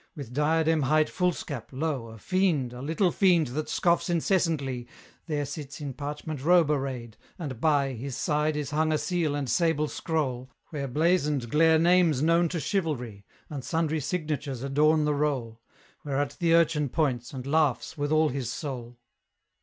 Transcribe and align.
With 0.15 0.33
diadem 0.33 0.81
hight 0.81 1.11
foolscap, 1.11 1.69
lo! 1.71 2.07
a 2.07 2.17
fiend, 2.17 2.73
A 2.73 2.81
little 2.81 3.11
fiend 3.11 3.49
that 3.49 3.69
scoffs 3.69 4.09
incessantly, 4.09 4.87
There 5.27 5.45
sits 5.45 5.79
in 5.79 5.93
parchment 5.93 6.43
robe 6.43 6.71
arrayed, 6.71 7.17
and 7.37 7.61
by 7.61 7.93
His 7.93 8.17
side 8.17 8.57
is 8.57 8.71
hung 8.71 8.91
a 8.91 8.97
seal 8.97 9.35
and 9.35 9.47
sable 9.47 9.87
scroll, 9.87 10.49
Where 10.71 10.87
blazoned 10.87 11.51
glare 11.51 11.77
names 11.77 12.23
known 12.23 12.49
to 12.49 12.59
chivalry, 12.59 13.27
And 13.47 13.63
sundry 13.63 13.99
signatures 13.99 14.63
adorn 14.63 15.05
the 15.05 15.13
roll, 15.13 15.61
Whereat 16.03 16.35
the 16.39 16.55
urchin 16.55 16.89
points, 16.89 17.31
and 17.31 17.45
laughs 17.45 17.95
with 17.95 18.11
all 18.11 18.29
his 18.29 18.51
soul. 18.51 18.97